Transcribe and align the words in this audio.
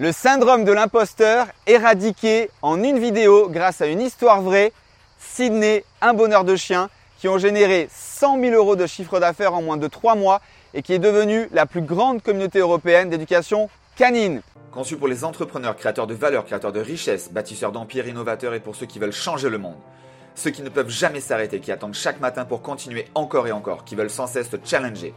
Le 0.00 0.12
syndrome 0.12 0.64
de 0.64 0.72
l'imposteur 0.72 1.48
éradiqué 1.66 2.48
en 2.62 2.82
une 2.82 2.98
vidéo 2.98 3.50
grâce 3.50 3.82
à 3.82 3.86
une 3.86 4.00
histoire 4.00 4.40
vraie, 4.40 4.72
Sydney, 5.18 5.84
un 6.00 6.14
bonheur 6.14 6.44
de 6.44 6.56
chien, 6.56 6.88
qui 7.18 7.28
ont 7.28 7.36
généré 7.36 7.86
100 7.92 8.40
000 8.40 8.54
euros 8.54 8.76
de 8.76 8.86
chiffre 8.86 9.20
d'affaires 9.20 9.52
en 9.52 9.60
moins 9.60 9.76
de 9.76 9.86
3 9.86 10.14
mois 10.14 10.40
et 10.72 10.80
qui 10.80 10.94
est 10.94 10.98
devenue 10.98 11.50
la 11.52 11.66
plus 11.66 11.82
grande 11.82 12.22
communauté 12.22 12.60
européenne 12.60 13.10
d'éducation 13.10 13.68
canine. 13.94 14.40
Conçu 14.72 14.96
pour 14.96 15.06
les 15.06 15.22
entrepreneurs, 15.22 15.76
créateurs 15.76 16.06
de 16.06 16.14
valeur, 16.14 16.46
créateurs 16.46 16.72
de 16.72 16.80
richesses, 16.80 17.30
bâtisseurs 17.30 17.70
d'empires, 17.70 18.08
innovateurs 18.08 18.54
et 18.54 18.60
pour 18.60 18.76
ceux 18.76 18.86
qui 18.86 19.00
veulent 19.00 19.12
changer 19.12 19.50
le 19.50 19.58
monde. 19.58 19.76
Ceux 20.34 20.50
qui 20.50 20.62
ne 20.62 20.70
peuvent 20.70 20.88
jamais 20.88 21.20
s'arrêter, 21.20 21.60
qui 21.60 21.72
attendent 21.72 21.92
chaque 21.92 22.20
matin 22.20 22.46
pour 22.46 22.62
continuer 22.62 23.04
encore 23.14 23.48
et 23.48 23.52
encore, 23.52 23.84
qui 23.84 23.96
veulent 23.96 24.08
sans 24.08 24.26
cesse 24.26 24.48
te 24.48 24.56
challenger. 24.64 25.12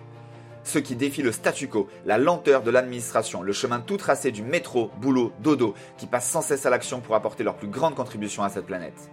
Ceux 0.64 0.80
qui 0.80 0.96
défient 0.96 1.22
le 1.22 1.32
statu 1.32 1.68
quo, 1.68 1.90
la 2.06 2.18
lenteur 2.18 2.64
de 2.64 2.72
l'administration, 2.72 3.42
le 3.42 3.52
chemin 3.52 3.82
tout 3.82 3.98
tracé 3.98 4.32
du 4.32 4.44
métro, 4.44 4.92
boulot, 5.02 5.34
dodo, 5.40 5.74
qui 5.98 6.08
passent 6.08 6.30
sans 6.30 6.42
cesse 6.42 6.66
à 6.66 6.70
l'action 6.70 7.02
pour 7.02 7.16
apporter 7.16 7.44
leur 7.44 7.56
plus 7.56 7.68
grande 7.68 7.96
contribution 7.96 8.44
à 8.44 8.50
cette 8.50 8.66
planète. 8.66 9.10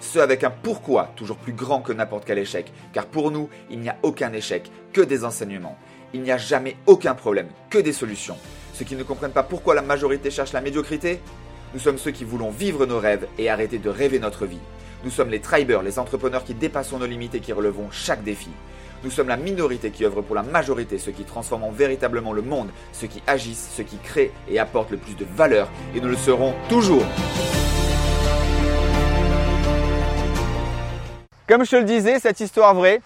Ceux 0.00 0.22
avec 0.22 0.44
un 0.44 0.50
pourquoi 0.50 1.10
toujours 1.16 1.36
plus 1.36 1.52
grand 1.52 1.80
que 1.80 1.92
n'importe 1.92 2.24
quel 2.24 2.38
échec, 2.38 2.72
car 2.92 3.06
pour 3.06 3.30
nous, 3.30 3.48
il 3.70 3.80
n'y 3.80 3.88
a 3.88 3.96
aucun 4.02 4.32
échec, 4.32 4.70
que 4.92 5.00
des 5.00 5.24
enseignements. 5.24 5.78
Il 6.12 6.22
n'y 6.22 6.30
a 6.30 6.38
jamais 6.38 6.76
aucun 6.86 7.14
problème, 7.14 7.48
que 7.70 7.78
des 7.78 7.92
solutions. 7.92 8.36
Ceux 8.72 8.84
qui 8.84 8.96
ne 8.96 9.02
comprennent 9.02 9.32
pas 9.32 9.42
pourquoi 9.42 9.74
la 9.74 9.82
majorité 9.82 10.30
cherche 10.30 10.52
la 10.52 10.60
médiocrité 10.60 11.20
Nous 11.72 11.80
sommes 11.80 11.98
ceux 11.98 12.12
qui 12.12 12.24
voulons 12.24 12.50
vivre 12.50 12.86
nos 12.86 13.00
rêves 13.00 13.26
et 13.38 13.50
arrêter 13.50 13.78
de 13.78 13.88
rêver 13.88 14.20
notre 14.20 14.46
vie. 14.46 14.60
Nous 15.04 15.10
sommes 15.10 15.30
les 15.30 15.40
tribers, 15.40 15.82
les 15.82 15.98
entrepreneurs 15.98 16.44
qui 16.44 16.54
dépassons 16.54 16.98
nos 16.98 17.06
limites 17.06 17.34
et 17.34 17.40
qui 17.40 17.52
relevons 17.52 17.90
chaque 17.90 18.22
défi. 18.22 18.50
Nous 19.04 19.10
sommes 19.10 19.28
la 19.28 19.36
minorité 19.36 19.90
qui 19.90 20.06
œuvre 20.06 20.22
pour 20.22 20.34
la 20.34 20.42
majorité, 20.42 20.96
ceux 20.96 21.12
qui 21.12 21.24
transforment 21.24 21.70
véritablement 21.70 22.32
le 22.32 22.40
monde, 22.40 22.70
ceux 22.92 23.06
qui 23.06 23.22
agissent, 23.26 23.68
ceux 23.76 23.82
qui 23.82 23.98
créent 23.98 24.32
et 24.48 24.58
apportent 24.58 24.92
le 24.92 24.96
plus 24.96 25.14
de 25.14 25.26
valeur, 25.36 25.68
et 25.94 26.00
nous 26.00 26.08
le 26.08 26.16
serons 26.16 26.54
toujours. 26.70 27.04
Comme 31.46 31.66
je 31.66 31.70
te 31.70 31.76
le 31.76 31.84
disais, 31.84 32.18
cette 32.18 32.40
histoire 32.40 32.72
vraie, 32.72 33.02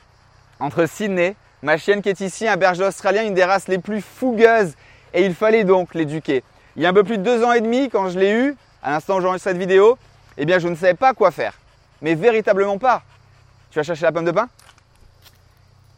entre 0.60 0.86
Sydney, 0.86 1.34
ma 1.62 1.76
chienne 1.76 2.00
qui 2.00 2.10
est 2.10 2.20
ici, 2.20 2.46
un 2.46 2.56
berger 2.56 2.84
australien, 2.84 3.24
une 3.24 3.34
des 3.34 3.44
races 3.44 3.66
les 3.66 3.78
plus 3.78 4.00
fougueuses, 4.00 4.74
et 5.14 5.26
il 5.26 5.34
fallait 5.34 5.64
donc 5.64 5.94
l'éduquer. 5.94 6.44
Il 6.76 6.82
y 6.84 6.86
a 6.86 6.90
un 6.90 6.94
peu 6.94 7.02
plus 7.02 7.18
de 7.18 7.24
deux 7.24 7.42
ans 7.42 7.50
et 7.50 7.60
demi, 7.60 7.90
quand 7.90 8.08
je 8.08 8.20
l'ai 8.20 8.30
eu, 8.30 8.54
à 8.84 8.92
l'instant 8.92 9.16
où 9.16 9.20
j'enregistre 9.20 9.50
cette 9.50 9.58
vidéo, 9.58 9.98
eh 10.36 10.44
bien 10.44 10.60
je 10.60 10.68
ne 10.68 10.76
savais 10.76 10.94
pas 10.94 11.12
quoi 11.12 11.32
faire. 11.32 11.54
Mais 12.02 12.14
véritablement 12.14 12.78
pas. 12.78 13.02
Tu 13.72 13.80
vas 13.80 13.82
chercher 13.82 14.04
la 14.04 14.12
pomme 14.12 14.24
de 14.24 14.30
pain 14.30 14.48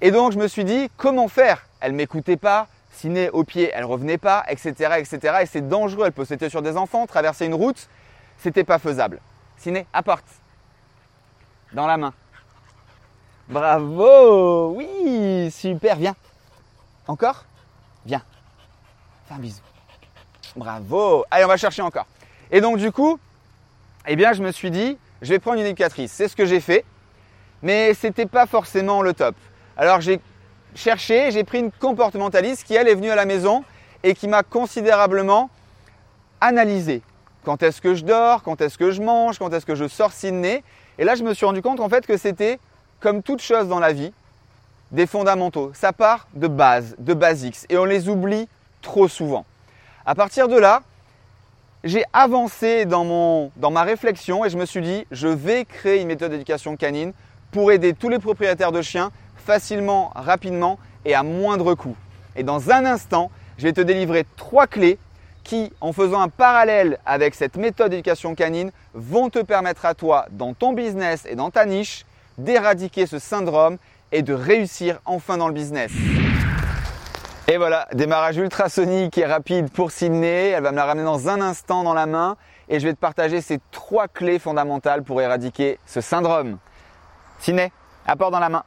Et 0.00 0.10
donc 0.10 0.32
je 0.32 0.38
me 0.38 0.48
suis 0.48 0.64
dit, 0.64 0.90
comment 0.96 1.28
faire? 1.28 1.66
Elle 1.80 1.92
m'écoutait 1.92 2.36
pas, 2.36 2.68
Sydney 2.92 3.30
au 3.30 3.44
pied, 3.44 3.70
elle 3.74 3.84
revenait 3.84 4.18
pas, 4.18 4.44
etc. 4.48 4.94
etc. 4.98 5.38
Et 5.42 5.46
c'est 5.46 5.68
dangereux, 5.68 6.06
elle 6.06 6.12
peut 6.12 6.24
sauter 6.24 6.48
sur 6.48 6.62
des 6.62 6.76
enfants, 6.76 7.06
traverser 7.06 7.46
une 7.46 7.54
route, 7.54 7.88
c'était 8.38 8.64
pas 8.64 8.78
faisable. 8.78 9.20
Ciné, 9.56 9.86
apporte. 9.92 10.24
Dans 11.72 11.86
la 11.86 11.96
main. 11.96 12.12
Bravo 13.48 14.74
Oui, 14.76 15.50
super, 15.50 15.96
viens. 15.96 16.14
Encore? 17.06 17.44
Viens. 18.06 18.22
Fais 19.26 19.34
un 19.34 19.38
bisou. 19.38 19.60
Bravo 20.56 21.24
Allez, 21.30 21.44
on 21.44 21.48
va 21.48 21.56
chercher 21.56 21.82
encore. 21.82 22.06
Et 22.50 22.60
donc 22.60 22.78
du 22.78 22.90
coup, 22.90 23.18
eh 24.06 24.16
bien, 24.16 24.32
je 24.32 24.42
me 24.42 24.50
suis 24.50 24.70
dit, 24.70 24.98
je 25.22 25.28
vais 25.28 25.38
prendre 25.38 25.58
une 25.60 25.66
éducatrice. 25.66 26.12
C'est 26.12 26.28
ce 26.28 26.36
que 26.36 26.46
j'ai 26.46 26.60
fait, 26.60 26.84
mais 27.62 27.94
ce 27.94 28.06
n'était 28.06 28.26
pas 28.26 28.46
forcément 28.46 29.02
le 29.02 29.14
top. 29.14 29.36
Alors 29.80 30.02
j'ai 30.02 30.20
cherché, 30.74 31.30
j'ai 31.30 31.42
pris 31.42 31.60
une 31.60 31.70
comportementaliste 31.72 32.64
qui, 32.64 32.74
elle, 32.74 32.86
est 32.86 32.94
venue 32.94 33.10
à 33.10 33.14
la 33.14 33.24
maison 33.24 33.64
et 34.02 34.14
qui 34.14 34.28
m'a 34.28 34.42
considérablement 34.42 35.48
analysé. 36.42 37.00
Quand 37.46 37.62
est-ce 37.62 37.80
que 37.80 37.94
je 37.94 38.04
dors, 38.04 38.42
quand 38.42 38.60
est-ce 38.60 38.76
que 38.76 38.90
je 38.90 39.00
mange, 39.00 39.38
quand 39.38 39.50
est-ce 39.54 39.64
que 39.64 39.74
je 39.74 39.88
sors 39.88 40.12
Sydney. 40.12 40.62
Et 40.98 41.04
là, 41.04 41.14
je 41.14 41.22
me 41.24 41.32
suis 41.32 41.46
rendu 41.46 41.62
compte 41.62 41.80
en 41.80 41.88
fait 41.88 42.06
que 42.06 42.18
c'était 42.18 42.58
comme 43.00 43.22
toute 43.22 43.40
chose 43.40 43.68
dans 43.68 43.78
la 43.78 43.94
vie, 43.94 44.12
des 44.90 45.06
fondamentaux. 45.06 45.70
Ça 45.72 45.94
part 45.94 46.28
de 46.34 46.46
base, 46.46 46.94
de 46.98 47.14
basics, 47.14 47.64
et 47.70 47.78
on 47.78 47.86
les 47.86 48.10
oublie 48.10 48.50
trop 48.82 49.08
souvent. 49.08 49.46
À 50.04 50.14
partir 50.14 50.48
de 50.48 50.58
là, 50.58 50.82
j'ai 51.84 52.04
avancé 52.12 52.84
dans, 52.84 53.06
mon, 53.06 53.50
dans 53.56 53.70
ma 53.70 53.84
réflexion 53.84 54.44
et 54.44 54.50
je 54.50 54.58
me 54.58 54.66
suis 54.66 54.82
dit, 54.82 55.06
je 55.10 55.28
vais 55.28 55.64
créer 55.64 56.02
une 56.02 56.08
méthode 56.08 56.32
d'éducation 56.32 56.76
canine 56.76 57.14
pour 57.50 57.72
aider 57.72 57.94
tous 57.94 58.10
les 58.10 58.18
propriétaires 58.18 58.72
de 58.72 58.82
chiens 58.82 59.10
facilement, 59.50 60.12
rapidement 60.14 60.78
et 61.04 61.12
à 61.12 61.24
moindre 61.24 61.74
coût. 61.74 61.96
Et 62.36 62.44
dans 62.44 62.70
un 62.70 62.84
instant, 62.84 63.32
je 63.58 63.64
vais 63.64 63.72
te 63.72 63.80
délivrer 63.80 64.24
trois 64.36 64.68
clés 64.68 64.96
qui, 65.42 65.72
en 65.80 65.92
faisant 65.92 66.20
un 66.20 66.28
parallèle 66.28 67.00
avec 67.04 67.34
cette 67.34 67.56
méthode 67.56 67.90
d'éducation 67.90 68.36
canine, 68.36 68.70
vont 68.94 69.28
te 69.28 69.40
permettre 69.40 69.86
à 69.86 69.94
toi, 69.94 70.26
dans 70.30 70.54
ton 70.54 70.72
business 70.72 71.26
et 71.28 71.34
dans 71.34 71.50
ta 71.50 71.66
niche, 71.66 72.06
d'éradiquer 72.38 73.06
ce 73.06 73.18
syndrome 73.18 73.78
et 74.12 74.22
de 74.22 74.32
réussir 74.32 75.00
enfin 75.04 75.36
dans 75.36 75.48
le 75.48 75.54
business. 75.54 75.90
Et 77.48 77.56
voilà, 77.56 77.88
démarrage 77.92 78.36
ultrasonique 78.36 79.18
et 79.18 79.26
rapide 79.26 79.68
pour 79.72 79.90
Sydney. 79.90 80.50
Elle 80.50 80.62
va 80.62 80.70
me 80.70 80.76
la 80.76 80.84
ramener 80.84 81.06
dans 81.06 81.28
un 81.28 81.40
instant 81.40 81.82
dans 81.82 81.94
la 81.94 82.06
main 82.06 82.36
et 82.68 82.78
je 82.78 82.86
vais 82.86 82.94
te 82.94 83.00
partager 83.00 83.40
ces 83.40 83.58
trois 83.72 84.06
clés 84.06 84.38
fondamentales 84.38 85.02
pour 85.02 85.20
éradiquer 85.20 85.80
ce 85.86 86.00
syndrome. 86.00 86.58
Sydney, 87.40 87.72
apporte 88.06 88.30
dans 88.30 88.38
la 88.38 88.48
main. 88.48 88.62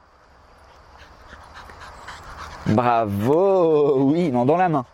Bravo 2.66 3.98
Oui, 3.98 4.30
non, 4.30 4.44
dans 4.44 4.56
la 4.56 4.68
main. 4.68 4.86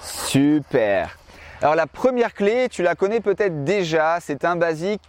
Super 0.00 1.18
Alors 1.60 1.74
la 1.74 1.86
première 1.86 2.32
clé, 2.32 2.68
tu 2.70 2.82
la 2.82 2.94
connais 2.94 3.20
peut-être 3.20 3.64
déjà, 3.64 4.18
c'est 4.20 4.44
un 4.44 4.56
basique 4.56 5.02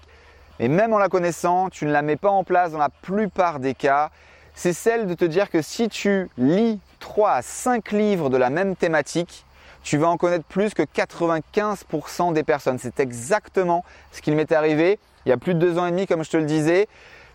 et 0.59 0.67
même 0.67 0.93
en 0.93 0.97
la 0.97 1.09
connaissant, 1.09 1.69
tu 1.69 1.85
ne 1.85 1.91
la 1.91 2.01
mets 2.01 2.15
pas 2.17 2.29
en 2.29 2.43
place 2.43 2.71
dans 2.71 2.77
la 2.77 2.89
plupart 2.89 3.59
des 3.59 3.73
cas. 3.73 4.09
C'est 4.53 4.73
celle 4.73 5.07
de 5.07 5.13
te 5.13 5.25
dire 5.25 5.49
que 5.49 5.61
si 5.61 5.87
tu 5.87 6.29
lis 6.37 6.79
3 6.99 7.31
à 7.31 7.41
5 7.41 7.91
livres 7.91 8.29
de 8.29 8.37
la 8.37 8.49
même 8.49 8.75
thématique, 8.75 9.45
tu 9.83 9.97
vas 9.97 10.07
en 10.07 10.17
connaître 10.17 10.45
plus 10.45 10.73
que 10.73 10.83
95% 10.83 12.33
des 12.33 12.43
personnes. 12.43 12.77
C'est 12.79 12.99
exactement 12.99 13.83
ce 14.11 14.21
qu'il 14.21 14.35
m'est 14.35 14.51
arrivé 14.51 14.99
il 15.25 15.29
y 15.29 15.31
a 15.31 15.37
plus 15.37 15.53
de 15.53 15.59
deux 15.59 15.77
ans 15.77 15.85
et 15.85 15.91
demi, 15.91 16.07
comme 16.07 16.23
je 16.23 16.29
te 16.29 16.37
le 16.37 16.45
disais. 16.45 16.87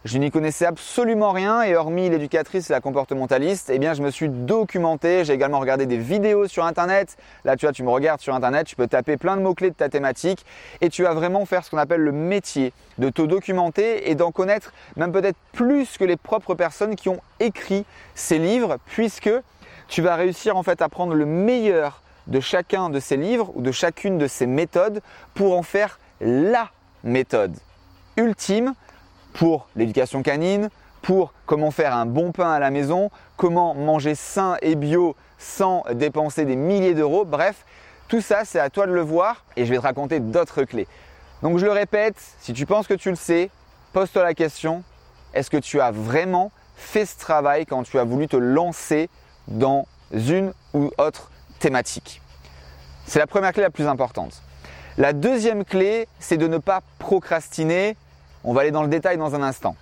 Je 0.05 0.19
n'y 0.19 0.31
connaissais 0.31 0.67
absolument 0.67 1.33
rien 1.33 1.63
et 1.63 1.75
hormis 1.75 2.09
l'éducatrice 2.09 2.71
et 2.71 2.73
la 2.73 2.81
comportementaliste, 2.81 3.71
eh 3.73 3.79
bien 3.79 3.93
je 3.95 4.03
me 4.03 4.11
suis 4.11 4.29
documenté, 4.29 5.25
j'ai 5.25 5.33
également 5.33 5.59
regardé 5.59 5.87
des 5.87 5.97
vidéos 5.97 6.47
sur 6.47 6.65
internet. 6.65 7.17
Là 7.45 7.57
tu 7.57 7.67
vois, 7.67 7.73
tu 7.73 7.83
me 7.83 7.91
regardes 7.91 8.21
sur 8.21 8.35
internet, 8.35 8.67
tu 8.67 8.77
peux 8.77 8.87
taper 8.87 9.17
plein 9.17 9.37
de 9.37 9.43
mots-clés 9.43 9.71
de 9.71 9.75
ta 9.75 9.89
thématique 9.89 10.45
et 10.81 10.91
tu 10.91 11.03
vas 11.03 11.13
vraiment 11.13 11.45
faire 11.45 11.65
ce 11.65 11.71
qu'on 11.71 11.79
appelle 11.79 12.03
le 12.03 12.13
métier 12.13 12.73
de 12.99 13.09
te 13.09 13.23
documenter 13.23 14.09
et 14.11 14.15
d'en 14.15 14.31
connaître 14.31 14.73
même 14.97 15.11
peut-être 15.11 15.39
plus 15.53 15.99
que 15.99 16.05
les 16.05 16.17
propres 16.17 16.55
personnes 16.55 16.95
qui 16.95 17.09
ont 17.09 17.21
écrit 17.41 17.85
ces 18.15 18.39
livres 18.39 18.77
puisque 18.87 19.31
tu 19.89 20.03
vas 20.03 20.15
réussir 20.15 20.57
en 20.57 20.63
fait 20.63 20.83
à 20.83 20.89
prendre 20.89 21.15
le 21.15 21.27
meilleur 21.27 22.03
de 22.29 22.39
chacun 22.39 22.91
de 22.91 23.01
ces 23.01 23.17
livres 23.17 23.51
ou 23.55 23.63
de 23.63 23.73
chacune 23.73 24.19
de 24.19 24.27
ces 24.27 24.47
méthodes 24.47 25.01
pour 25.35 25.57
en 25.57 25.63
faire 25.63 25.99
la 26.21 26.71
méthode 27.03 27.55
ultime 28.17 28.75
pour 29.37 29.69
l'éducation 29.77 30.23
canine, 30.23 30.71
pour 31.03 31.35
comment 31.45 31.71
faire 31.71 31.95
un 31.95 32.07
bon 32.07 32.33
pain 32.33 32.51
à 32.51 32.59
la 32.59 32.71
maison, 32.71 33.11
comment 33.37 33.75
manger 33.75 34.15
sain 34.15 34.57
et 34.63 34.75
bio 34.75 35.15
sans 35.39 35.85
dépenser 35.93 36.47
des 36.47 36.57
milliers 36.57 36.95
d'euros. 36.95 37.27
Bref, 37.27 37.65
tout 38.09 38.23
ça, 38.23 38.45
c'est 38.45 38.59
à 38.59 38.71
toi 38.71 38.87
de 38.87 38.93
le 38.93 39.03
voir 39.03 39.45
et 39.57 39.67
je 39.67 39.71
vais 39.71 39.77
te 39.77 39.83
raconter 39.83 40.21
d'autres 40.21 40.65
clés. 40.65 40.89
Donc 41.43 41.59
je 41.59 41.67
le 41.67 41.73
répète, 41.73 42.17
si 42.41 42.55
tu 42.55 42.65
penses 42.65 42.87
que 42.87 42.95
tu 42.95 43.11
le 43.11 43.17
sais, 43.17 43.51
pose-toi 43.93 44.23
la 44.23 44.33
question, 44.33 44.83
est-ce 45.35 45.51
que 45.51 45.59
tu 45.59 45.83
as 45.83 45.91
vraiment 45.91 46.51
fait 46.77 47.05
ce 47.05 47.19
travail 47.19 47.67
quand 47.67 47.83
tu 47.83 47.99
as 47.99 48.05
voulu 48.05 48.29
te 48.29 48.37
lancer 48.37 49.11
dans 49.49 49.87
une 50.13 50.55
ou 50.73 50.91
autre 50.97 51.31
thématique? 51.59 52.23
C'est 53.07 53.19
la 53.19 53.27
première 53.27 53.53
clé 53.53 53.63
la 53.63 53.71
plus 53.71 53.87
importante. 53.87 54.43
La 54.97 55.13
deuxième 55.13 55.67
clé, 55.67 56.09
c'est 56.19 56.39
de 56.39 56.49
ne 56.49 56.57
pas 56.57 56.81
procrastiner 56.99 57.99
on 58.45 58.53
va 58.53 58.63
aller 58.63 58.71
dans 58.71 58.83
le 58.83 58.89
détail 58.89 59.17
dans 59.17 59.35
un 59.35 59.43
instant. 59.43 59.77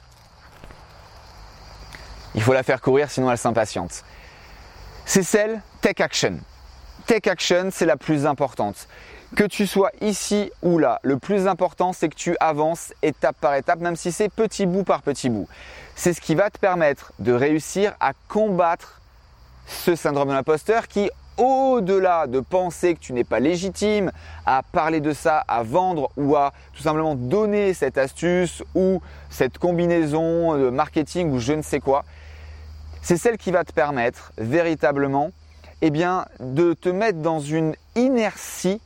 Il 2.34 2.42
faut 2.42 2.52
la 2.52 2.62
faire 2.62 2.80
courir, 2.80 3.10
sinon 3.10 3.30
elle 3.30 3.38
s'impatiente. 3.38 4.04
C'est 5.06 5.22
celle 5.22 5.60
Take 5.80 6.02
Action. 6.02 6.38
Take 7.06 7.30
Action, 7.30 7.68
c'est 7.70 7.86
la 7.86 7.96
plus 7.96 8.26
importante. 8.26 8.88
Que 9.36 9.44
tu 9.44 9.66
sois 9.66 9.90
ici 10.00 10.50
ou 10.62 10.78
là, 10.78 11.00
le 11.02 11.18
plus 11.18 11.46
important, 11.48 11.92
c'est 11.92 12.08
que 12.08 12.14
tu 12.14 12.36
avances 12.40 12.92
étape 13.02 13.36
par 13.40 13.54
étape, 13.54 13.80
même 13.80 13.96
si 13.96 14.12
c'est 14.12 14.28
petit 14.28 14.64
bout 14.66 14.84
par 14.84 15.02
petit 15.02 15.28
bout. 15.28 15.48
C'est 15.96 16.12
ce 16.12 16.20
qui 16.20 16.34
va 16.34 16.50
te 16.50 16.58
permettre 16.58 17.12
de 17.18 17.32
réussir 17.32 17.94
à 18.00 18.12
combattre 18.28 19.00
ce 19.66 19.96
syndrome 19.96 20.28
de 20.28 20.34
l'imposteur 20.34 20.88
qui, 20.88 21.10
au-delà 21.36 22.26
de 22.26 22.40
penser 22.40 22.94
que 22.94 23.00
tu 23.00 23.12
n'es 23.12 23.24
pas 23.24 23.40
légitime 23.40 24.12
à 24.46 24.62
parler 24.62 25.00
de 25.00 25.12
ça, 25.12 25.38
à 25.48 25.62
vendre 25.62 26.10
ou 26.16 26.36
à 26.36 26.52
tout 26.72 26.82
simplement 26.82 27.14
donner 27.14 27.74
cette 27.74 27.98
astuce 27.98 28.62
ou 28.74 29.00
cette 29.30 29.58
combinaison 29.58 30.56
de 30.56 30.70
marketing 30.70 31.32
ou 31.32 31.38
je 31.38 31.52
ne 31.52 31.62
sais 31.62 31.80
quoi, 31.80 32.04
c'est 33.02 33.16
celle 33.16 33.36
qui 33.36 33.50
va 33.50 33.64
te 33.64 33.72
permettre 33.72 34.32
véritablement 34.38 35.30
eh 35.82 35.90
de 35.90 36.72
te 36.72 36.88
mettre 36.88 37.18
dans 37.18 37.40
une 37.40 37.74
inertie 37.94 38.80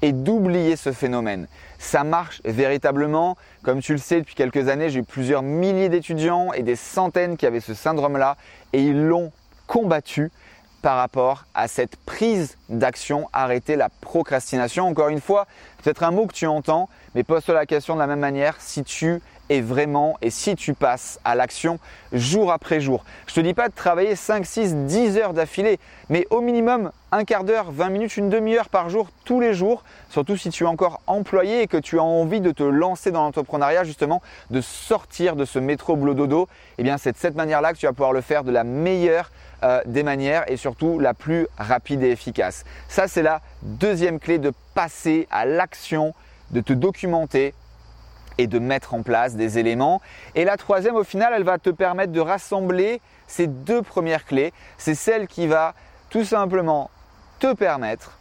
et 0.00 0.12
d'oublier 0.12 0.76
ce 0.76 0.92
phénomène. 0.92 1.46
Ça 1.78 2.04
marche 2.04 2.40
véritablement. 2.44 3.36
Comme 3.62 3.80
tu 3.80 3.92
le 3.92 3.98
sais, 3.98 4.20
depuis 4.20 4.34
quelques 4.34 4.68
années, 4.68 4.88
j'ai 4.88 5.00
eu 5.00 5.04
plusieurs 5.04 5.42
milliers 5.42 5.90
d'étudiants 5.90 6.52
et 6.54 6.62
des 6.62 6.76
centaines 6.76 7.36
qui 7.36 7.44
avaient 7.44 7.60
ce 7.60 7.74
syndrome-là 7.74 8.36
et 8.72 8.82
ils 8.82 9.06
l'ont 9.06 9.30
combattu 9.66 10.30
par 10.86 10.98
rapport 10.98 11.46
à 11.52 11.66
cette 11.66 11.96
prise 11.96 12.56
d'action, 12.68 13.28
arrêter 13.32 13.74
la 13.74 13.88
procrastination. 13.88 14.86
Encore 14.86 15.08
une 15.08 15.20
fois, 15.20 15.48
peut-être 15.82 16.04
un 16.04 16.12
mot 16.12 16.28
que 16.28 16.32
tu 16.32 16.46
entends, 16.46 16.88
mais 17.16 17.24
pose-toi 17.24 17.56
la 17.56 17.66
question 17.66 17.94
de 17.94 17.98
la 17.98 18.06
même 18.06 18.20
manière 18.20 18.54
si 18.60 18.84
tu 18.84 19.20
es 19.48 19.60
vraiment 19.60 20.16
et 20.22 20.30
si 20.30 20.56
tu 20.56 20.74
passes 20.74 21.18
à 21.24 21.34
l'action 21.34 21.78
jour 22.12 22.52
après 22.52 22.80
jour. 22.80 23.04
Je 23.26 23.34
te 23.34 23.40
dis 23.40 23.54
pas 23.54 23.68
de 23.68 23.74
travailler 23.74 24.16
5, 24.16 24.44
6, 24.44 24.74
10 24.86 25.18
heures 25.18 25.32
d'affilée, 25.32 25.78
mais 26.08 26.26
au 26.30 26.40
minimum 26.40 26.90
un 27.12 27.24
quart 27.24 27.44
d'heure, 27.44 27.70
20 27.70 27.88
minutes, 27.90 28.16
une 28.16 28.28
demi-heure 28.28 28.68
par 28.68 28.90
jour, 28.90 29.08
tous 29.24 29.40
les 29.40 29.54
jours, 29.54 29.84
surtout 30.10 30.36
si 30.36 30.50
tu 30.50 30.64
es 30.64 30.66
encore 30.66 31.00
employé 31.06 31.62
et 31.62 31.66
que 31.66 31.76
tu 31.76 31.98
as 31.98 32.02
envie 32.02 32.40
de 32.40 32.50
te 32.50 32.62
lancer 32.62 33.10
dans 33.10 33.22
l'entrepreneuriat, 33.22 33.84
justement, 33.84 34.20
de 34.50 34.60
sortir 34.60 35.36
de 35.36 35.44
ce 35.44 35.58
métro 35.58 35.96
boulot 35.96 36.14
dodo, 36.14 36.48
eh 36.78 36.82
bien 36.82 36.98
c'est 36.98 37.12
de 37.12 37.16
cette 37.16 37.36
manière-là 37.36 37.72
que 37.72 37.78
tu 37.78 37.86
vas 37.86 37.92
pouvoir 37.92 38.12
le 38.12 38.20
faire 38.20 38.44
de 38.44 38.50
la 38.50 38.64
meilleure 38.64 39.30
euh, 39.62 39.80
des 39.86 40.02
manières 40.02 40.44
et 40.50 40.58
surtout 40.58 40.98
la 40.98 41.14
plus 41.14 41.46
rapide 41.56 42.02
et 42.02 42.10
efficace. 42.10 42.64
Ça, 42.88 43.08
c'est 43.08 43.22
la 43.22 43.40
deuxième 43.62 44.20
clé 44.20 44.38
de 44.38 44.52
passer 44.74 45.26
à 45.30 45.46
l'action, 45.46 46.12
de 46.50 46.60
te 46.60 46.74
documenter 46.74 47.54
et 48.38 48.46
de 48.46 48.58
mettre 48.58 48.94
en 48.94 49.02
place 49.02 49.34
des 49.34 49.58
éléments. 49.58 50.00
Et 50.34 50.44
la 50.44 50.56
troisième, 50.56 50.96
au 50.96 51.04
final, 51.04 51.32
elle 51.34 51.44
va 51.44 51.58
te 51.58 51.70
permettre 51.70 52.12
de 52.12 52.20
rassembler 52.20 53.00
ces 53.26 53.46
deux 53.46 53.82
premières 53.82 54.24
clés. 54.24 54.52
C'est 54.78 54.94
celle 54.94 55.26
qui 55.26 55.46
va 55.46 55.74
tout 56.10 56.24
simplement 56.24 56.90
te 57.38 57.52
permettre 57.52 58.18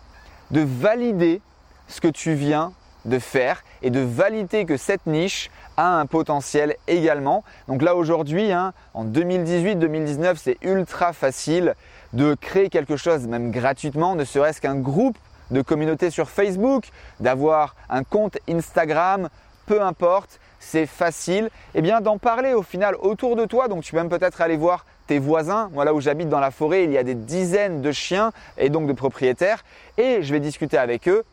de 0.51 0.61
valider 0.61 1.41
ce 1.87 2.01
que 2.01 2.07
tu 2.07 2.33
viens 2.33 2.73
de 3.05 3.19
faire 3.19 3.63
et 3.81 3.91
de 3.91 3.99
valider 3.99 4.65
que 4.65 4.77
cette 4.77 5.05
niche 5.05 5.51
a 5.77 5.99
un 5.99 6.05
potentiel 6.05 6.75
également. 6.87 7.43
Donc 7.67 7.81
là 7.81 7.95
aujourd'hui, 7.95 8.51
hein, 8.51 8.73
en 8.93 9.05
2018-2019, 9.05 10.35
c'est 10.37 10.57
ultra 10.63 11.13
facile 11.13 11.75
de 12.13 12.33
créer 12.33 12.69
quelque 12.69 12.97
chose, 12.97 13.27
même 13.27 13.51
gratuitement, 13.51 14.15
ne 14.15 14.23
serait-ce 14.23 14.61
qu'un 14.61 14.75
groupe 14.75 15.17
de 15.51 15.61
communauté 15.61 16.09
sur 16.09 16.29
Facebook, 16.29 16.89
d'avoir 17.19 17.75
un 17.89 18.03
compte 18.03 18.37
Instagram, 18.49 19.29
peu 19.65 19.81
importe, 19.81 20.39
c'est 20.59 20.85
facile, 20.85 21.49
eh 21.73 21.81
bien 21.81 22.01
d'en 22.01 22.17
parler 22.17 22.53
au 22.53 22.63
final 22.63 22.95
autour 22.99 23.35
de 23.35 23.45
toi. 23.45 23.67
Donc 23.67 23.83
tu 23.83 23.91
peux 23.91 23.97
même 23.97 24.09
peut-être 24.09 24.41
aller 24.41 24.57
voir 24.57 24.85
tes 25.07 25.19
voisins. 25.19 25.69
Moi 25.73 25.85
là 25.85 25.93
où 25.93 26.01
j'habite 26.01 26.29
dans 26.29 26.39
la 26.39 26.51
forêt, 26.51 26.83
il 26.85 26.91
y 26.91 26.97
a 26.97 27.03
des 27.03 27.15
dizaines 27.15 27.81
de 27.81 27.91
chiens 27.91 28.31
et 28.57 28.69
donc 28.69 28.87
de 28.87 28.93
propriétaires, 28.93 29.63
et 29.97 30.21
je 30.21 30.33
vais 30.33 30.39
discuter 30.39 30.77
avec 30.77 31.07
eux 31.07 31.23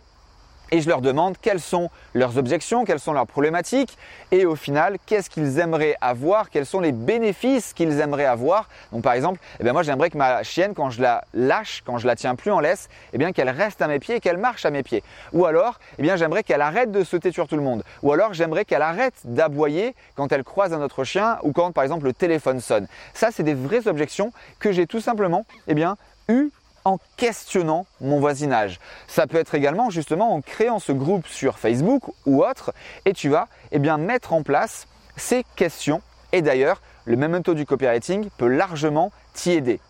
et 0.72 0.80
je 0.80 0.88
leur 0.88 1.02
demande 1.02 1.36
quelles 1.40 1.60
sont 1.60 1.90
leurs 2.14 2.38
objections, 2.38 2.84
quelles 2.84 2.98
sont 2.98 3.12
leurs 3.12 3.26
problématiques 3.26 3.96
et 4.32 4.46
au 4.46 4.56
final, 4.56 4.96
qu'est-ce 5.06 5.30
qu'ils 5.30 5.58
aimeraient 5.58 5.96
avoir, 6.00 6.50
quels 6.50 6.66
sont 6.66 6.80
les 6.80 6.92
bénéfices 6.92 7.74
qu'ils 7.74 8.00
aimeraient 8.00 8.24
avoir. 8.24 8.68
Donc 8.90 9.02
par 9.02 9.12
exemple, 9.12 9.38
eh 9.60 9.62
bien 9.62 9.74
moi 9.74 9.82
j'aimerais 9.82 10.10
que 10.10 10.16
ma 10.16 10.42
chienne, 10.42 10.74
quand 10.74 10.90
je 10.90 11.02
la 11.02 11.24
lâche, 11.34 11.82
quand 11.84 11.98
je 11.98 12.06
la 12.06 12.16
tiens 12.16 12.34
plus 12.34 12.50
en 12.50 12.58
laisse, 12.58 12.88
eh 13.12 13.18
bien 13.18 13.32
qu'elle 13.32 13.50
reste 13.50 13.82
à 13.82 13.86
mes 13.86 13.98
pieds 13.98 14.16
et 14.16 14.20
qu'elle 14.20 14.38
marche 14.38 14.64
à 14.64 14.70
mes 14.70 14.82
pieds. 14.82 15.02
Ou 15.34 15.44
alors, 15.44 15.78
eh 15.98 16.02
bien 16.02 16.16
j'aimerais 16.16 16.42
qu'elle 16.42 16.62
arrête 16.62 16.90
de 16.90 17.04
sauter 17.04 17.32
sur 17.32 17.46
tout 17.46 17.56
le 17.56 17.62
monde. 17.62 17.84
Ou 18.02 18.12
alors 18.12 18.32
j'aimerais 18.32 18.64
qu'elle 18.64 18.82
arrête 18.82 19.14
d'aboyer 19.24 19.94
quand 20.16 20.32
elle 20.32 20.42
croise 20.42 20.72
un 20.72 20.80
autre 20.80 21.04
chien 21.04 21.36
ou 21.42 21.52
quand 21.52 21.72
par 21.72 21.84
exemple 21.84 22.06
le 22.06 22.14
téléphone 22.14 22.60
sonne. 22.60 22.86
Ça, 23.12 23.28
c'est 23.30 23.42
des 23.42 23.54
vraies 23.54 23.86
objections 23.86 24.32
que 24.58 24.72
j'ai 24.72 24.86
tout 24.86 25.00
simplement 25.00 25.44
eh 25.68 25.74
bien, 25.74 25.96
eu 26.28 26.50
en 26.84 26.98
questionnant 27.16 27.86
mon 28.00 28.20
voisinage. 28.20 28.80
Ça 29.06 29.26
peut 29.26 29.38
être 29.38 29.54
également 29.54 29.90
justement 29.90 30.34
en 30.34 30.40
créant 30.40 30.78
ce 30.78 30.92
groupe 30.92 31.26
sur 31.26 31.58
Facebook 31.58 32.02
ou 32.26 32.44
autre 32.44 32.72
et 33.04 33.12
tu 33.12 33.28
vas 33.28 33.48
eh 33.70 33.78
bien, 33.78 33.98
mettre 33.98 34.32
en 34.32 34.42
place 34.42 34.86
ces 35.16 35.44
questions. 35.56 36.02
Et 36.32 36.42
d'ailleurs, 36.42 36.80
le 37.04 37.16
memento 37.16 37.54
du 37.54 37.66
copywriting 37.66 38.28
peut 38.38 38.48
largement 38.48 39.12
t'y 39.34 39.52
aider. 39.52 39.80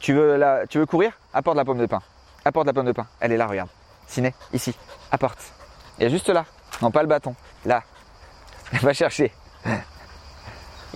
Tu 0.00 0.12
veux, 0.12 0.36
la, 0.36 0.66
tu 0.66 0.78
veux 0.78 0.86
courir? 0.86 1.12
Apporte 1.32 1.56
la 1.56 1.64
pomme 1.64 1.78
de 1.78 1.86
pain. 1.86 2.02
Apporte 2.44 2.66
la 2.66 2.72
pomme 2.72 2.86
de 2.86 2.92
pain. 2.92 3.06
Elle 3.20 3.32
est 3.32 3.36
là, 3.36 3.46
regarde. 3.46 3.70
Ciné, 4.06 4.34
ici. 4.52 4.74
Apporte. 5.10 5.38
Et 5.98 6.10
juste 6.10 6.28
là. 6.28 6.44
Non, 6.82 6.90
pas 6.90 7.02
le 7.02 7.08
bâton. 7.08 7.34
Là. 7.64 7.82
Va 8.72 8.92
chercher. 8.92 9.32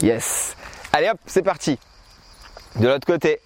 Yes. 0.03 0.57
Allez 0.95 1.11
hop, 1.11 1.19
c'est 1.27 1.43
parti. 1.43 1.79
De 2.77 2.89
l'autre 2.89 3.07
côté. 3.07 3.41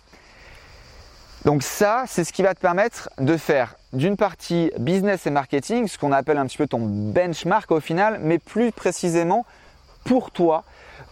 Donc 1.44 1.62
ça, 1.62 2.04
c'est 2.06 2.24
ce 2.24 2.32
qui 2.32 2.42
va 2.42 2.54
te 2.54 2.60
permettre 2.60 3.10
de 3.18 3.36
faire 3.36 3.76
d'une 3.92 4.16
partie 4.16 4.72
business 4.78 5.26
et 5.26 5.30
marketing, 5.30 5.88
ce 5.88 5.98
qu'on 5.98 6.10
appelle 6.10 6.38
un 6.38 6.46
petit 6.46 6.56
peu 6.56 6.66
ton 6.66 6.80
benchmark 6.80 7.70
au 7.70 7.80
final, 7.80 8.18
mais 8.22 8.38
plus 8.38 8.72
précisément 8.72 9.44
pour 10.04 10.30
toi, 10.30 10.64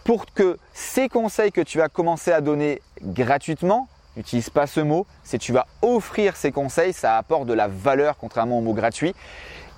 pour 0.03 0.25
que 0.33 0.57
ces 0.73 1.07
conseils 1.07 1.51
que 1.51 1.61
tu 1.61 1.77
vas 1.77 1.87
commencer 1.87 2.31
à 2.31 2.41
donner 2.41 2.81
gratuitement, 3.01 3.87
n'utilise 4.17 4.49
pas 4.49 4.65
ce 4.65 4.79
mot, 4.79 5.05
c'est 5.23 5.37
tu 5.37 5.53
vas 5.53 5.67
offrir 5.83 6.35
ces 6.35 6.51
conseils, 6.51 6.93
ça 6.93 7.17
apporte 7.17 7.45
de 7.45 7.53
la 7.53 7.67
valeur 7.67 8.17
contrairement 8.17 8.57
au 8.57 8.61
mot 8.61 8.73
gratuit. 8.73 9.15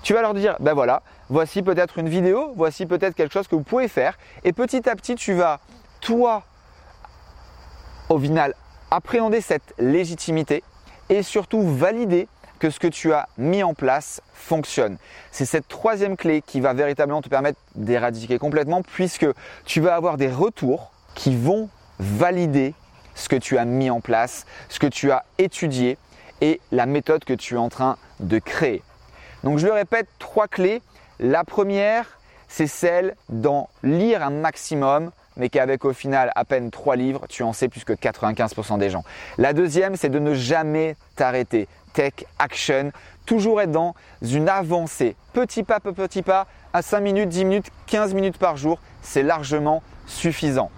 Tu 0.04 0.14
vas 0.14 0.22
leur 0.22 0.34
dire, 0.34 0.56
ben 0.62 0.74
voilà, 0.74 1.02
voici 1.30 1.64
peut-être 1.64 1.98
une 1.98 2.08
vidéo, 2.10 2.54
voici 2.56 2.86
peut-être 2.86 3.16
quelque 3.16 3.34
chose 3.34 3.48
que 3.48 3.56
vous 3.56 3.64
pouvez 3.64 3.90
faire, 3.90 4.18
et 4.46 4.54
petit 4.54 4.88
à 4.88 4.96
petit, 4.96 5.16
tu 5.16 5.34
vas, 5.34 5.60
toi, 6.00 6.44
au 8.08 8.20
final, 8.20 8.54
appréhender 8.92 9.42
cette 9.42 9.74
légitimité 9.78 10.64
et 11.10 11.24
surtout 11.24 11.62
valider 11.62 12.28
que 12.60 12.70
ce 12.70 12.80
que 12.80 12.88
tu 12.88 13.14
as 13.14 13.28
mis 13.38 13.64
en 13.64 13.74
place 13.74 14.22
fonctionne. 14.34 14.98
C'est 15.32 15.46
cette 15.46 15.68
troisième 15.68 16.16
clé 16.18 16.42
qui 16.42 16.62
va 16.62 16.74
véritablement 16.74 17.22
te 17.22 17.30
permettre 17.30 17.60
d'éradiquer 17.76 18.38
complètement 18.38 18.82
puisque 18.82 19.28
tu 19.66 19.82
vas 19.82 19.96
avoir 19.96 20.18
des 20.18 20.30
retours 20.30 20.92
qui 21.14 21.36
vont 21.36 21.70
valider 22.00 22.74
ce 23.14 23.30
que 23.30 23.36
tu 23.36 23.58
as 23.58 23.66
mis 23.66 23.90
en 23.90 24.02
place, 24.02 24.46
ce 24.70 24.80
que 24.80 24.88
tu 24.88 25.12
as 25.12 25.26
étudié 25.38 25.98
et 26.42 26.60
la 26.72 26.86
méthode 26.86 27.24
que 27.24 27.34
tu 27.34 27.56
es 27.56 27.58
en 27.58 27.70
train 27.70 27.98
de 28.20 28.40
créer. 28.40 28.84
Donc 29.44 29.60
je 29.60 29.66
le 29.66 29.74
répète, 29.74 30.08
trois 30.20 30.48
clés. 30.48 30.82
La 31.20 31.44
première, 31.44 32.20
c'est 32.48 32.68
celle 32.68 33.16
d'en 33.30 33.70
lire 33.84 34.24
un 34.24 34.32
maximum 34.32 35.12
mais 35.38 35.50
qu'avec 35.50 35.86
au 35.86 35.94
final 35.94 36.32
à 36.36 36.46
peine 36.46 36.72
3 36.72 36.96
livres, 36.96 37.26
tu 37.30 37.44
en 37.44 37.54
sais 37.54 37.68
plus 37.68 37.84
que 37.84 37.94
95% 37.94 38.78
des 38.78 38.90
gens. 38.90 39.04
La 39.38 39.54
deuxième, 39.54 39.96
c'est 39.96 40.10
de 40.10 40.20
ne 40.20 40.34
jamais 40.34 40.96
t'arrêter. 41.16 41.68
Take 41.94 42.26
action, 42.40 42.92
toujours 43.26 43.62
être 43.62 43.72
dans 43.72 43.96
une 44.22 44.50
avancée. 44.50 45.16
Petit 45.34 45.64
pas, 45.64 45.80
petit 45.80 46.22
pas, 46.22 46.48
à 46.74 46.82
5 46.82 47.00
minutes, 47.00 47.30
10 47.30 47.46
minutes, 47.46 47.72
15 47.88 48.14
minutes 48.14 48.38
par 48.38 48.58
jour, 48.58 48.80
c'est 49.02 49.24
largement 49.24 49.82
suffisant. 50.08 50.70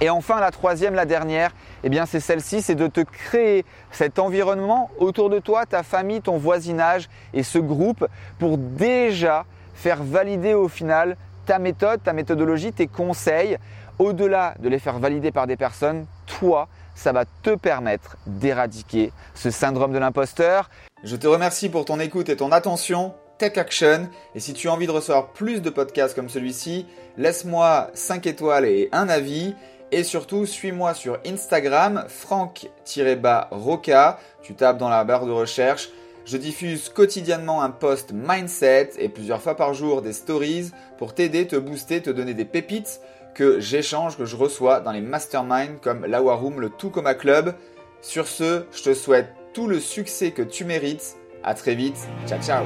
Et 0.00 0.10
enfin, 0.10 0.40
la 0.40 0.50
troisième, 0.50 0.94
la 0.94 1.06
dernière, 1.06 1.52
eh 1.82 1.88
bien, 1.88 2.04
c'est 2.04 2.20
celle-ci, 2.20 2.60
c'est 2.60 2.74
de 2.74 2.86
te 2.86 3.00
créer 3.00 3.64
cet 3.90 4.18
environnement 4.18 4.90
autour 4.98 5.30
de 5.30 5.38
toi, 5.38 5.64
ta 5.64 5.82
famille, 5.82 6.20
ton 6.20 6.36
voisinage 6.36 7.08
et 7.32 7.42
ce 7.42 7.58
groupe 7.58 8.06
pour 8.38 8.58
déjà 8.58 9.46
faire 9.74 10.02
valider 10.02 10.52
au 10.52 10.68
final 10.68 11.16
ta 11.46 11.58
méthode, 11.58 12.02
ta 12.02 12.12
méthodologie, 12.12 12.72
tes 12.72 12.88
conseils, 12.88 13.56
au-delà 13.98 14.54
de 14.58 14.68
les 14.68 14.78
faire 14.78 14.98
valider 14.98 15.32
par 15.32 15.46
des 15.46 15.56
personnes, 15.56 16.06
toi, 16.26 16.68
ça 16.94 17.12
va 17.12 17.24
te 17.42 17.54
permettre 17.54 18.16
d'éradiquer 18.26 19.12
ce 19.34 19.50
syndrome 19.50 19.92
de 19.92 19.98
l'imposteur. 19.98 20.68
Je 21.04 21.16
te 21.16 21.26
remercie 21.26 21.68
pour 21.68 21.84
ton 21.84 22.00
écoute 22.00 22.28
et 22.28 22.36
ton 22.36 22.52
attention. 22.52 23.14
Tech 23.38 23.58
Action. 23.58 24.08
Et 24.34 24.40
si 24.40 24.54
tu 24.54 24.68
as 24.68 24.72
envie 24.72 24.86
de 24.86 24.92
recevoir 24.92 25.28
plus 25.28 25.60
de 25.60 25.70
podcasts 25.70 26.14
comme 26.14 26.30
celui-ci, 26.30 26.86
laisse-moi 27.18 27.90
5 27.92 28.26
étoiles 28.26 28.64
et 28.64 28.88
un 28.92 29.08
avis. 29.08 29.54
Et 29.92 30.04
surtout, 30.04 30.46
suis-moi 30.46 30.94
sur 30.94 31.18
Instagram, 31.26 32.04
franck-roca. 32.08 34.18
Tu 34.42 34.54
tapes 34.54 34.78
dans 34.78 34.88
la 34.88 35.04
barre 35.04 35.26
de 35.26 35.32
recherche. 35.32 35.90
Je 36.26 36.36
diffuse 36.36 36.88
quotidiennement 36.88 37.62
un 37.62 37.70
post 37.70 38.12
mindset 38.12 38.90
et 38.98 39.08
plusieurs 39.08 39.40
fois 39.40 39.54
par 39.54 39.74
jour 39.74 40.02
des 40.02 40.12
stories 40.12 40.72
pour 40.98 41.14
t'aider, 41.14 41.46
te 41.46 41.54
booster, 41.54 42.02
te 42.02 42.10
donner 42.10 42.34
des 42.34 42.44
pépites 42.44 43.00
que 43.32 43.60
j'échange, 43.60 44.18
que 44.18 44.24
je 44.24 44.34
reçois 44.34 44.80
dans 44.80 44.90
les 44.90 45.00
masterminds 45.00 45.78
comme 45.80 46.04
la 46.04 46.20
Waroom, 46.20 46.60
le 46.60 46.70
Tout 46.70 46.90
Coma 46.90 47.14
Club. 47.14 47.54
Sur 48.02 48.26
ce, 48.26 48.64
je 48.72 48.82
te 48.82 48.94
souhaite 48.94 49.28
tout 49.54 49.68
le 49.68 49.78
succès 49.78 50.32
que 50.32 50.42
tu 50.42 50.64
mérites. 50.64 51.16
À 51.44 51.54
très 51.54 51.76
vite. 51.76 52.08
Ciao 52.26 52.42
ciao. 52.42 52.64